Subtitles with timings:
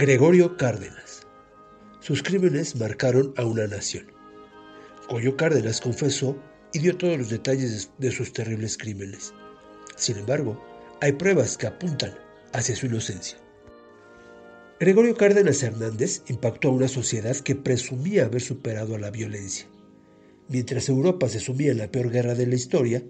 [0.00, 1.26] Gregorio Cárdenas.
[1.98, 4.06] Sus crímenes marcaron a una nación.
[5.10, 6.40] Goyo Cárdenas confesó
[6.72, 9.34] y dio todos los detalles de sus terribles crímenes.
[9.96, 10.64] Sin embargo,
[11.00, 12.14] hay pruebas que apuntan
[12.52, 13.38] hacia su inocencia.
[14.78, 19.66] Gregorio Cárdenas Hernández impactó a una sociedad que presumía haber superado a la violencia.
[20.46, 23.02] Mientras Europa se sumía en la peor guerra de la historia,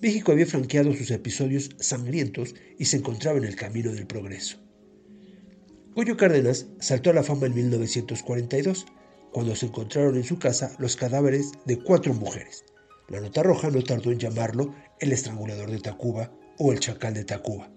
[0.00, 4.64] México había franqueado sus episodios sangrientos y se encontraba en el camino del progreso.
[5.96, 8.84] Goyo Cárdenas saltó a la fama en 1942,
[9.32, 12.66] cuando se encontraron en su casa los cadáveres de cuatro mujeres.
[13.08, 17.24] La nota roja no tardó en llamarlo el estrangulador de Tacuba o el chacal de
[17.24, 17.70] Tacuba.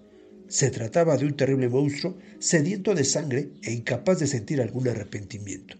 [0.50, 5.78] Se trataba de un terrible monstruo sediento de sangre e incapaz de sentir algún arrepentimiento.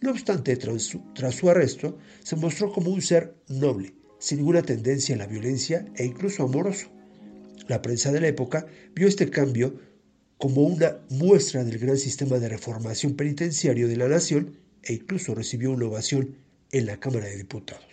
[0.00, 4.62] No obstante, tras su, tras su, arresto, se mostró como un ser noble, sin ninguna
[4.62, 6.88] tendencia a la violencia e incluso amoroso.
[7.68, 9.78] La prensa de la época vio este cambio
[10.38, 15.70] como una muestra del gran sistema de reformación penitenciario de la nación e incluso recibió
[15.70, 16.36] una ovación
[16.72, 17.84] en la Cámara de Diputados.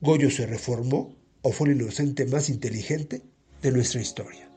[0.00, 3.22] Goyo se reformó o fue el inocente más inteligente
[3.62, 4.50] de nuestra historia.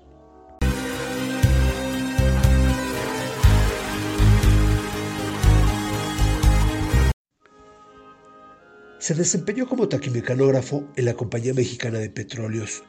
[9.00, 12.84] Se desempeñó como taquimecanógrafo en la Compañía Mexicana de Petróleos,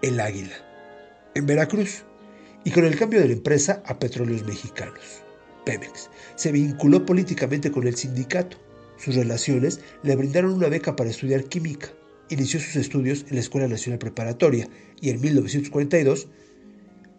[0.00, 0.56] El Águila,
[1.34, 2.05] en Veracruz,
[2.66, 5.22] y con el cambio de la empresa a Petróleos Mexicanos,
[5.64, 6.10] Pemex.
[6.34, 8.58] Se vinculó políticamente con el sindicato.
[8.98, 11.92] Sus relaciones le brindaron una beca para estudiar química.
[12.28, 14.68] Inició sus estudios en la Escuela Nacional Preparatoria
[15.00, 16.26] y en 1942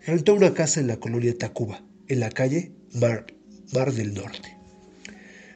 [0.05, 3.25] rentó una casa en la colonia Tacuba, en la calle Mar,
[3.93, 4.57] del Norte.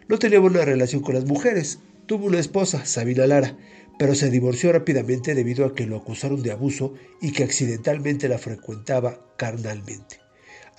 [0.07, 1.79] No tenía buena relación con las mujeres.
[2.05, 3.57] Tuvo una esposa, Sabina Lara,
[4.01, 8.39] pero se divorció rápidamente debido a que lo acusaron de abuso y que accidentalmente la
[8.39, 10.19] frecuentaba carnalmente.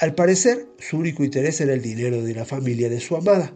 [0.01, 3.55] Al parecer, su único interés era el dinero de la familia de su amada.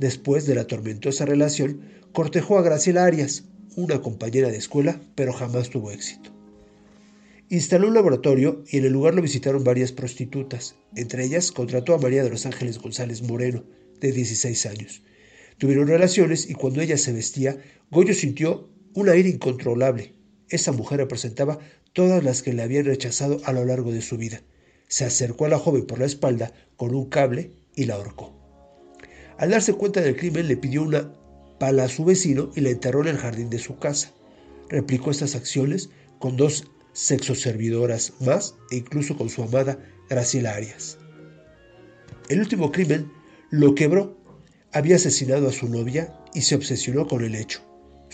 [0.00, 3.44] Después de la tormentosa relación, cortejó a Graciela Arias,
[3.76, 6.32] una compañera de escuela, pero jamás tuvo éxito.
[7.50, 10.74] Instaló un laboratorio y en el lugar lo visitaron varias prostitutas.
[10.96, 13.62] Entre ellas contrató a María de los Ángeles González Moreno,
[14.00, 15.04] de 16 años.
[15.58, 17.58] Tuvieron relaciones y cuando ella se vestía,
[17.92, 20.14] Goyo sintió un aire incontrolable.
[20.48, 21.58] Esa mujer representaba
[21.92, 24.42] todas las que le habían rechazado a lo largo de su vida.
[24.88, 28.32] Se acercó a la joven por la espalda con un cable y la ahorcó.
[29.38, 31.12] Al darse cuenta del crimen le pidió una
[31.58, 34.12] pala a su vecino y la enterró en el jardín de su casa.
[34.68, 35.90] Replicó estas acciones
[36.20, 39.78] con dos sexoservidoras más e incluso con su amada
[40.08, 40.98] Graciela Arias.
[42.28, 43.10] El último crimen
[43.50, 44.16] lo quebró.
[44.72, 47.60] Había asesinado a su novia y se obsesionó con el hecho.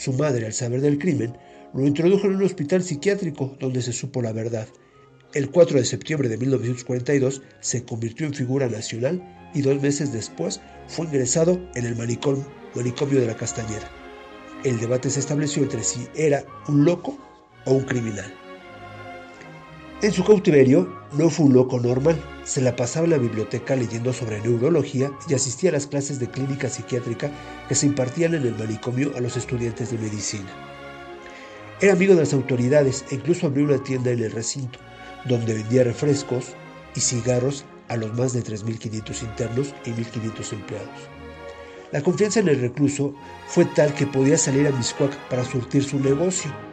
[0.01, 1.37] Su madre, al saber del crimen,
[1.75, 4.67] lo introdujo en un hospital psiquiátrico donde se supo la verdad.
[5.35, 9.23] El 4 de septiembre de 1942 se convirtió en figura nacional
[9.53, 13.91] y dos meses después fue ingresado en el manicomio, de la Castañera.
[14.65, 17.19] El debate se estableció entre si era un loco
[17.67, 18.33] o un criminal.
[20.03, 24.15] En su cautiverio no fue un loco normal, se la pasaba en la biblioteca leyendo
[24.15, 27.31] sobre neurología y asistía a las clases de clínica psiquiátrica
[27.69, 30.49] que se impartían en el manicomio a los estudiantes de medicina.
[31.83, 34.79] Era amigo de las autoridades e incluso abrió una tienda en el recinto,
[35.27, 36.55] donde vendía refrescos
[36.97, 41.01] y cigarros a los más de 3.500 internos y 1.500 empleados.
[41.93, 43.15] La confianza en el recluso
[43.49, 46.70] fue tal que podía salir a Miscuac para surtir su negocio.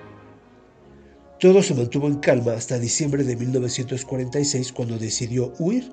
[1.40, 5.92] Todo se mantuvo en calma hasta diciembre de 1946 cuando decidió huir.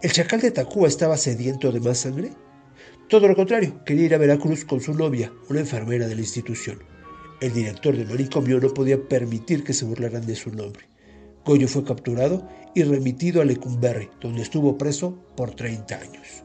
[0.00, 2.32] ¿El chacal de Tacuba estaba sediento de más sangre?
[3.10, 6.78] Todo lo contrario, quería ir a Veracruz con su novia, una enfermera de la institución.
[7.42, 10.84] El director del manicomio no podía permitir que se burlaran de su nombre.
[11.44, 16.44] Goyo fue capturado y remitido a Lecumberri, donde estuvo preso por 30 años.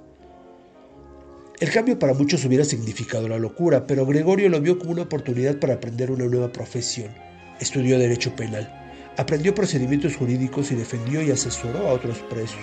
[1.62, 5.58] El cambio para muchos hubiera significado la locura, pero Gregorio lo vio como una oportunidad
[5.58, 7.12] para aprender una nueva profesión.
[7.60, 8.70] Estudió Derecho Penal,
[9.18, 12.60] aprendió procedimientos jurídicos y defendió y asesoró a otros presos,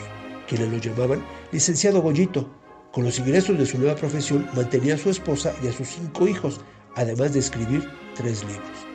[0.47, 2.49] quienes lo llamaban licenciado Goyito.
[2.93, 6.29] Con los ingresos de su nueva profesión mantenía a su esposa y a sus cinco
[6.29, 6.61] hijos,
[6.95, 8.87] además de escribir tres libros.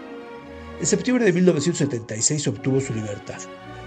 [0.80, 3.40] En septiembre de 1976 obtuvo su libertad.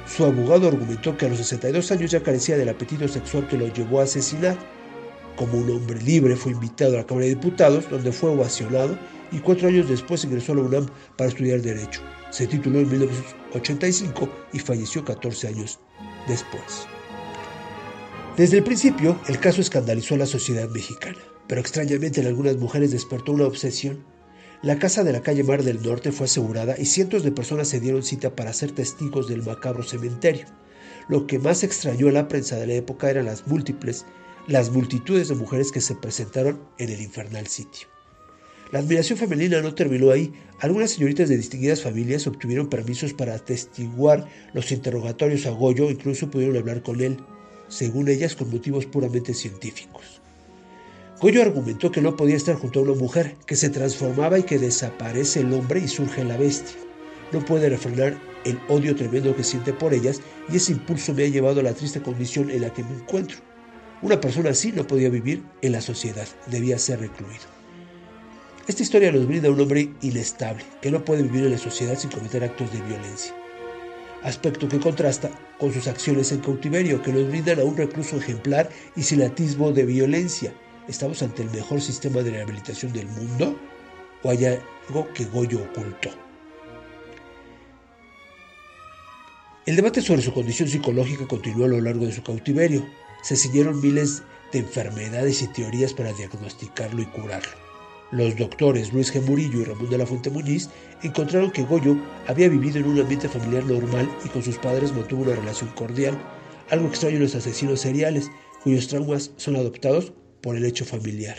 [0.09, 3.73] Su abogado argumentó que a los 62 años ya carecía del apetito sexual que lo
[3.73, 4.59] llevó a asesinar.
[5.37, 8.99] Como un hombre libre fue invitado a la Cámara de Diputados, donde fue ovacionado
[9.33, 10.87] y cuatro años después ingresó a la UNAM
[11.17, 12.01] para estudiar Derecho.
[12.31, 15.79] Se tituló en 1985 y falleció 14 años
[16.29, 16.87] después.
[18.37, 22.93] Desde el principio, el caso escandalizó a la sociedad mexicana, pero extrañamente en algunas mujeres
[22.93, 24.05] despertó una obsesión.
[24.63, 27.81] La casa de la calle Mar del Norte fue asegurada y cientos de personas se
[27.81, 30.47] dieron cita para ser testigos del macabro cementerio.
[31.09, 34.07] lo que más extrañó a la prensa de la época eran las múltiples,
[34.47, 37.89] las multitudes de mujeres que se presentaron en el infernal sitio.
[38.73, 40.33] La admiración femenina no terminó ahí.
[40.61, 46.57] Algunas señoritas de distinguidas familias obtuvieron permisos para atestiguar los interrogatorios a Goyo, incluso pudieron
[46.57, 47.17] hablar con él,
[47.67, 50.21] según ellas con motivos puramente científicos.
[51.21, 54.59] Goyo argumentó que no podía estar junto a una mujer, que se transformaba y que
[54.61, 56.77] desaparece el hombre y surge la bestia.
[57.33, 60.21] No puede refrenar el odio tremendo que siente por ellas
[60.51, 63.39] y ese impulso me ha llevado a la triste condición en la que me encuentro.
[64.01, 67.60] Una persona así no podía vivir en la sociedad, debía ser recluido.
[68.69, 72.11] Esta historia nos brinda un hombre inestable, que no puede vivir en la sociedad sin
[72.11, 73.35] cometer actos de violencia.
[74.23, 78.69] Aspecto que contrasta con sus acciones en cautiverio, que nos brindan a un recluso ejemplar
[78.95, 80.53] y sin de violencia.
[80.89, 83.59] ¿Estamos ante el mejor sistema de rehabilitación del mundo?
[84.23, 86.11] ¿O hay algo que Goyo ocultó?
[89.65, 92.87] El debate sobre su condición psicológica continuó a lo largo de su cautiverio.
[93.23, 94.23] Se siguieron miles
[94.53, 97.70] de enfermedades y teorías para diagnosticarlo y curarlo.
[98.13, 99.23] Los doctores Luis G.
[99.23, 100.69] Murillo y Ramón de la Fuente Muñiz
[101.05, 101.97] encontraron que Goyo
[102.27, 106.19] había vivido en un ambiente familiar normal y con sus padres mantuvo una relación cordial,
[106.71, 108.29] algo extraño en los asesinos seriales,
[108.65, 111.39] cuyos traumas son adoptados por el hecho familiar.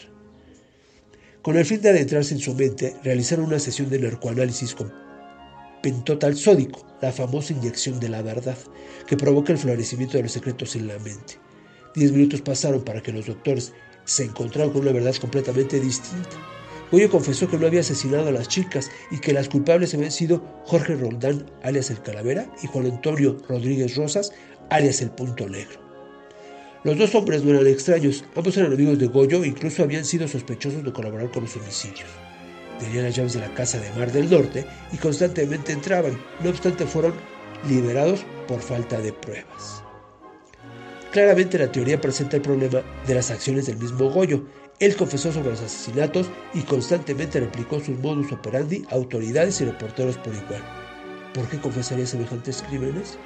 [1.41, 4.93] Con el fin de adentrarse en su mente, realizaron una sesión de narcoanálisis con
[5.83, 8.57] pentotal sódico, la famosa inyección de la verdad,
[9.07, 11.37] que provoca el florecimiento de los secretos en la mente.
[11.95, 13.73] Diez minutos pasaron para que los doctores
[14.05, 16.37] se encontraran con una verdad completamente distinta.
[16.91, 20.43] Goyo confesó que no había asesinado a las chicas y que las culpables habían sido
[20.65, 24.33] Jorge Roldán, alias el Calavera, y Juan Antonio Rodríguez Rosas,
[24.69, 25.79] alias el Punto Negro.
[26.83, 30.27] Los dos hombres no eran extraños, ambos eran amigos de Goyo e incluso habían sido
[30.27, 32.09] sospechosos de colaborar con los homicidios.
[32.79, 36.85] Tenían las llaves de la casa de Mar del Norte y constantemente entraban, no obstante
[36.85, 37.13] fueron
[37.69, 39.83] liberados por falta de pruebas.
[41.11, 44.45] Claramente la teoría presenta el problema de las acciones del mismo Goyo.
[44.81, 50.17] Él confesó sobre los asesinatos y constantemente replicó sus modus operandi a autoridades y reporteros
[50.17, 50.63] por igual.
[51.35, 53.19] ¿Por qué confesaría semejantes crímenes?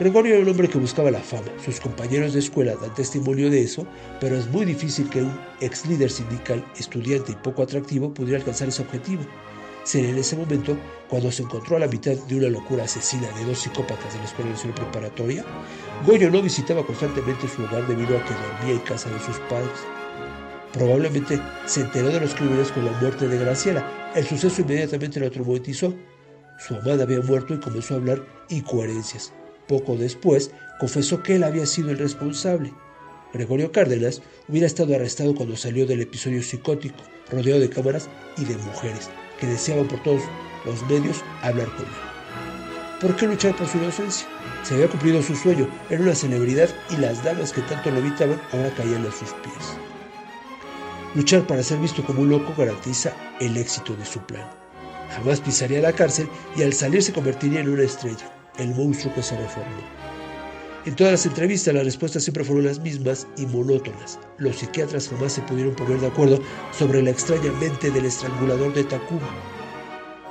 [0.00, 1.48] Gregorio era un hombre que buscaba la fama.
[1.62, 3.86] Sus compañeros de escuela dan testimonio de eso,
[4.20, 8.68] pero es muy difícil que un ex líder sindical, estudiante y poco atractivo pudiera alcanzar
[8.68, 9.22] ese objetivo.
[9.82, 10.78] Sería en ese momento
[11.10, 14.24] cuando se encontró a la mitad de una locura asesina de dos psicópatas de la
[14.24, 15.44] Escuela Nacional Preparatoria.
[16.06, 19.78] Goyo no visitaba constantemente su hogar debido a que dormía en casa de sus padres.
[20.74, 24.10] Probablemente se enteró de los crímenes con la muerte de Graciela.
[24.16, 25.94] El suceso inmediatamente lo traumatizó.
[26.58, 29.32] Su amada había muerto y comenzó a hablar incoherencias.
[29.68, 30.50] Poco después,
[30.80, 32.74] confesó que él había sido el responsable.
[33.32, 36.98] Gregorio Cárdenas hubiera estado arrestado cuando salió del episodio psicótico,
[37.30, 40.22] rodeado de cámaras y de mujeres que deseaban por todos
[40.64, 43.00] los medios hablar con él.
[43.00, 44.26] ¿Por qué luchar por su inocencia?
[44.64, 48.40] Se había cumplido su sueño, era una celebridad y las damas que tanto lo evitaban
[48.52, 49.76] ahora caían a sus pies.
[51.14, 54.50] Luchar para ser visto como un loco garantiza el éxito de su plan.
[55.10, 59.22] Jamás pisaría la cárcel y al salir se convertiría en una estrella el monstruo que
[59.22, 59.82] se reformó.
[60.86, 64.18] En todas las entrevistas las respuestas siempre fueron las mismas y monótonas.
[64.38, 66.40] Los psiquiatras jamás se pudieron poner de acuerdo
[66.76, 69.28] sobre la extraña mente del estrangulador de Tacuba.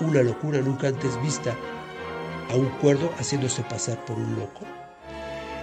[0.02, 1.56] Una locura nunca antes vista
[2.52, 4.66] a un cuerdo haciéndose pasar por un loco.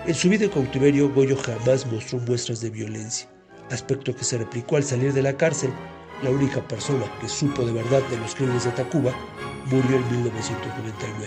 [0.06, 3.28] En su vida en cautiverio, Goyo jamás mostró muestras de violencia,
[3.70, 5.70] aspecto que se replicó al salir de la cárcel.
[6.22, 9.12] La única persona que supo de verdad de los crímenes de Tacuba
[9.67, 11.27] murió en 1999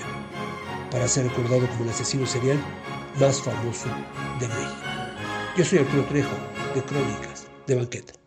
[0.91, 2.57] para ser recordado como el asesino serial
[3.19, 3.87] más famoso
[4.39, 4.75] de México.
[5.57, 6.35] Yo soy Arturo Trejo,
[6.75, 8.22] de Crónicas de Banqueta.